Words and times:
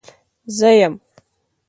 زه 0.57 0.69
يم. 0.79 0.93